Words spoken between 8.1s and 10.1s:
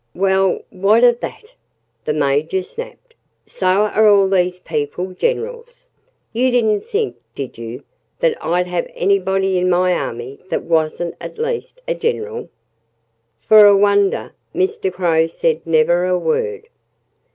that I'd have anybody in my